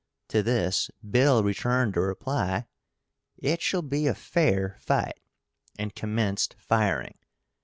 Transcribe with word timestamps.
To 0.29 0.41
this 0.41 0.89
Bill 1.07 1.43
returned 1.43 1.93
the 1.93 2.01
reply, 2.01 2.65
"It 3.37 3.61
shall 3.61 3.83
be 3.83 4.07
a 4.07 4.15
fair 4.15 4.77
fight," 4.79 5.21
and 5.77 5.93
commenced 5.93 6.55
firing. 6.57 7.19